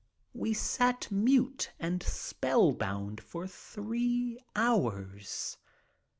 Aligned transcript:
We 0.33 0.53
sat 0.55 1.11
mute 1.11 1.73
and 1.79 2.01
spellbound 2.01 3.21
for 3.21 3.45
three 3.45 4.39
hours. 4.55 5.57